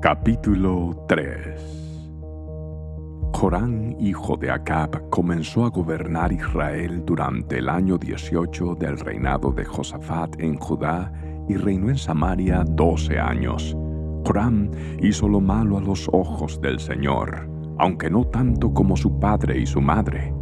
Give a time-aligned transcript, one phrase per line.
[0.00, 2.20] Capítulo 3
[3.32, 9.64] Jorán, hijo de Acab, comenzó a gobernar Israel durante el año 18 del reinado de
[9.64, 11.12] Josafat en Judá
[11.48, 13.76] y reinó en Samaria doce años.
[14.24, 14.70] Jorán
[15.02, 19.66] hizo lo malo a los ojos del Señor, aunque no tanto como su padre y
[19.66, 20.32] su madre.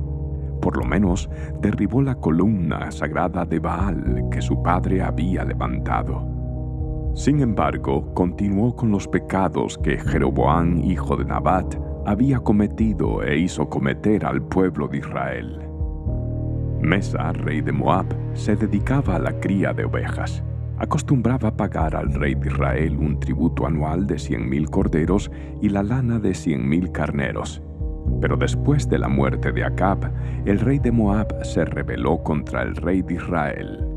[0.61, 1.31] Por lo menos
[1.63, 6.36] derribó la columna sagrada de Baal que su padre había levantado
[7.17, 13.71] sin embargo, continuó con los pecados que Jeroboam, hijo de Nabat, había cometido e hizo
[13.71, 15.67] cometer al pueblo de Israel.
[16.83, 18.05] Mesa, rey de Moab,
[18.35, 20.45] se dedicaba a la cría de ovejas.
[20.77, 25.31] Acostumbraba pagar al rey de Israel un tributo anual de cien mil corderos
[25.63, 27.63] y la lana de cien mil carneros.
[28.21, 30.13] Pero después de la muerte de Acab,
[30.45, 33.96] el rey de Moab se rebeló contra el rey de Israel.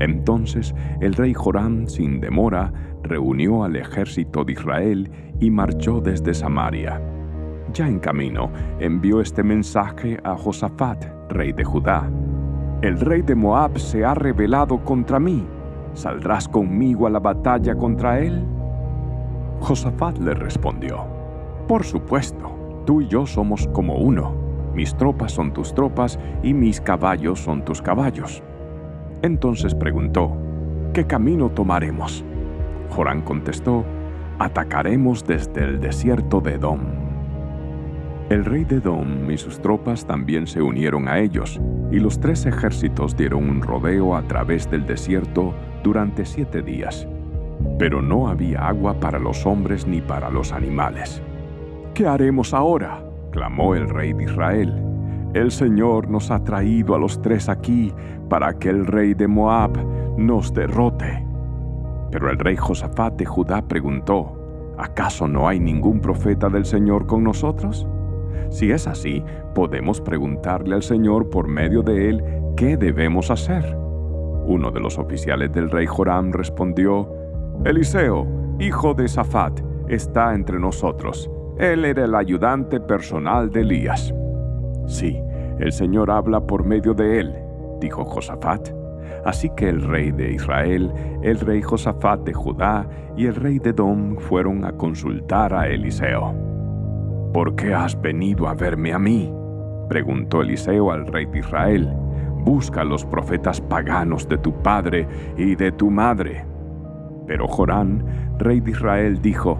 [0.00, 2.72] Entonces el rey Joram, sin demora,
[3.02, 7.00] reunió al ejército de Israel y marchó desde Samaria.
[7.72, 12.10] Ya en camino, envió este mensaje a Josafat, rey de Judá.
[12.82, 15.46] El rey de Moab se ha rebelado contra mí.
[15.92, 18.44] ¿Saldrás conmigo a la batalla contra él?
[19.60, 21.04] Josafat le respondió,
[21.68, 24.34] Por supuesto, tú y yo somos como uno.
[24.74, 28.42] Mis tropas son tus tropas y mis caballos son tus caballos.
[29.22, 30.36] Entonces preguntó,
[30.94, 32.24] ¿qué camino tomaremos?
[32.88, 33.84] Jorán contestó,
[34.38, 36.80] atacaremos desde el desierto de Edom.
[38.30, 42.46] El rey de Edom y sus tropas también se unieron a ellos, y los tres
[42.46, 47.06] ejércitos dieron un rodeo a través del desierto durante siete días.
[47.78, 51.20] Pero no había agua para los hombres ni para los animales.
[51.92, 53.04] ¿Qué haremos ahora?
[53.32, 54.89] clamó el rey de Israel.
[55.32, 57.92] El Señor nos ha traído a los tres aquí
[58.28, 59.70] para que el rey de Moab
[60.18, 61.24] nos derrote.
[62.10, 67.22] Pero el rey Josafat de Judá preguntó, ¿acaso no hay ningún profeta del Señor con
[67.22, 67.86] nosotros?
[68.48, 69.22] Si es así,
[69.54, 72.24] podemos preguntarle al Señor por medio de él
[72.56, 73.76] qué debemos hacer.
[74.46, 77.08] Uno de los oficiales del rey Joram respondió,
[77.64, 78.26] Eliseo,
[78.58, 81.30] hijo de Safat, está entre nosotros.
[81.58, 84.12] Él era el ayudante personal de Elías.
[84.86, 85.20] Sí,
[85.58, 87.34] el Señor habla por medio de él,
[87.80, 88.70] dijo Josafat.
[89.24, 90.90] Así que el rey de Israel,
[91.22, 96.34] el rey Josafat de Judá y el rey de Edom fueron a consultar a Eliseo.
[97.32, 99.32] ¿Por qué has venido a verme a mí?
[99.88, 101.92] preguntó Eliseo al rey de Israel.
[102.44, 106.44] Busca los profetas paganos de tu padre y de tu madre.
[107.26, 109.58] Pero Jorán, rey de Israel, dijo,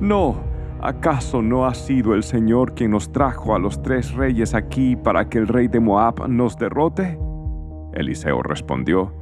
[0.00, 0.36] No,
[0.86, 5.28] ¿Acaso no ha sido el Señor quien nos trajo a los tres reyes aquí para
[5.28, 7.18] que el rey de Moab nos derrote?
[7.92, 9.12] Eliseo respondió,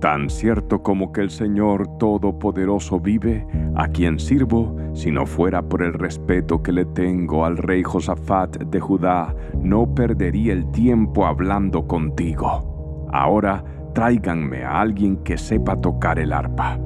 [0.00, 3.44] Tan cierto como que el Señor Todopoderoso vive,
[3.74, 8.58] a quien sirvo, si no fuera por el respeto que le tengo al rey Josafat
[8.58, 13.08] de Judá, no perdería el tiempo hablando contigo.
[13.12, 13.64] Ahora
[13.96, 16.78] tráiganme a alguien que sepa tocar el arpa.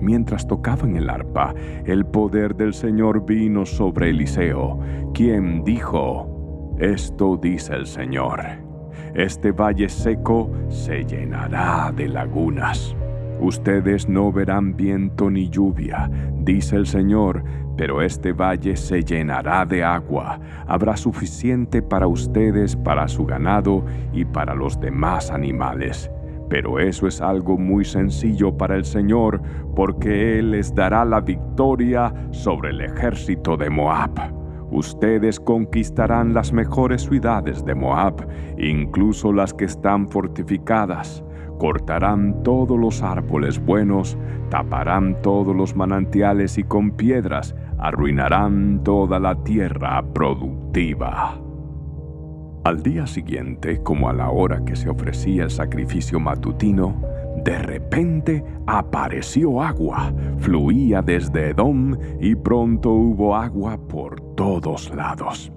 [0.00, 1.54] Mientras tocaban el arpa,
[1.84, 4.78] el poder del Señor vino sobre Eliseo,
[5.12, 8.40] quien dijo, Esto dice el Señor,
[9.14, 12.94] este valle seco se llenará de lagunas.
[13.40, 16.10] Ustedes no verán viento ni lluvia,
[16.40, 17.44] dice el Señor,
[17.76, 20.40] pero este valle se llenará de agua.
[20.66, 26.10] Habrá suficiente para ustedes, para su ganado y para los demás animales.
[26.48, 29.40] Pero eso es algo muy sencillo para el Señor,
[29.74, 34.38] porque Él les dará la victoria sobre el ejército de Moab.
[34.70, 38.26] Ustedes conquistarán las mejores ciudades de Moab,
[38.58, 41.24] incluso las que están fortificadas.
[41.58, 44.16] Cortarán todos los árboles buenos,
[44.50, 51.47] taparán todos los manantiales y con piedras arruinarán toda la tierra productiva.
[52.64, 57.00] Al día siguiente, como a la hora que se ofrecía el sacrificio matutino,
[57.44, 65.52] de repente apareció agua, fluía desde Edom y pronto hubo agua por todos lados.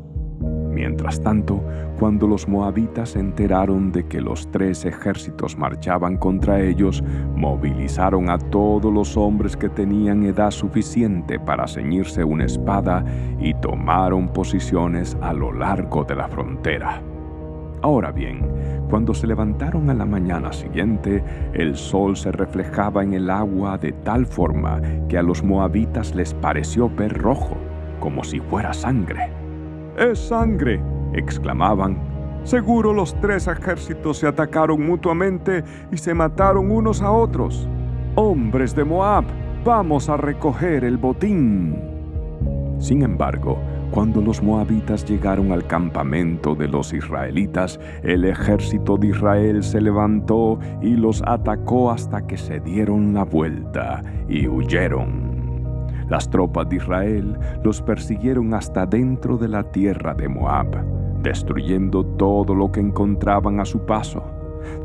[0.71, 1.61] Mientras tanto,
[1.99, 7.03] cuando los moabitas se enteraron de que los tres ejércitos marchaban contra ellos,
[7.35, 13.03] movilizaron a todos los hombres que tenían edad suficiente para ceñirse una espada
[13.39, 17.01] y tomaron posiciones a lo largo de la frontera.
[17.81, 18.47] Ahora bien,
[18.89, 21.23] cuando se levantaron a la mañana siguiente,
[21.53, 26.33] el sol se reflejaba en el agua de tal forma que a los moabitas les
[26.35, 27.57] pareció ver rojo,
[27.99, 29.40] como si fuera sangre.
[29.97, 30.81] ¡Es sangre!
[31.13, 31.97] exclamaban.
[32.43, 37.67] Seguro los tres ejércitos se atacaron mutuamente y se mataron unos a otros.
[38.15, 39.25] Hombres de Moab,
[39.63, 41.77] vamos a recoger el botín.
[42.79, 43.59] Sin embargo,
[43.91, 50.59] cuando los moabitas llegaron al campamento de los israelitas, el ejército de Israel se levantó
[50.81, 55.30] y los atacó hasta que se dieron la vuelta y huyeron.
[56.11, 60.67] Las tropas de Israel los persiguieron hasta dentro de la tierra de Moab,
[61.23, 64.21] destruyendo todo lo que encontraban a su paso.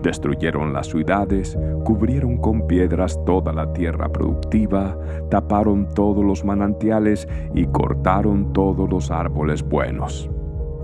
[0.05, 4.97] Destruyeron las ciudades, cubrieron con piedras toda la tierra productiva,
[5.29, 7.27] taparon todos los manantiales
[7.57, 10.31] y cortaron todos los árboles buenos.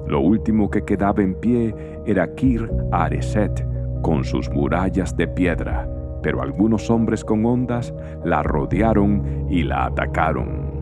[0.09, 1.73] Lo último que quedaba en pie
[2.05, 3.65] era Kir Areset,
[4.03, 5.89] con sus murallas de piedra,
[6.23, 7.93] pero algunos hombres con ondas
[8.25, 10.73] la rodearon y la atacaron.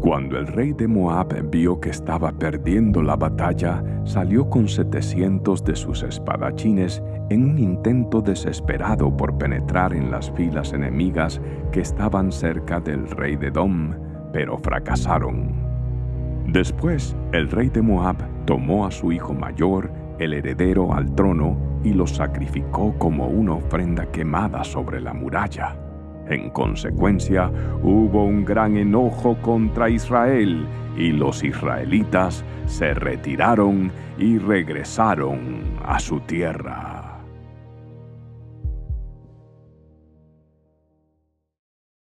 [0.00, 5.76] Cuando el rey de Moab vio que estaba perdiendo la batalla, salió con setecientos de
[5.76, 11.38] sus espadachines en un intento desesperado por penetrar en las filas enemigas
[11.70, 13.94] que estaban cerca del rey de Dom,
[14.32, 15.52] pero fracasaron.
[16.46, 18.16] Después, el rey de Moab
[18.46, 24.06] tomó a su hijo mayor, el heredero al trono, y lo sacrificó como una ofrenda
[24.06, 25.76] quemada sobre la muralla.
[26.28, 27.50] En consecuencia,
[27.82, 30.66] hubo un gran enojo contra Israel
[30.96, 36.99] y los israelitas se retiraron y regresaron a su tierra.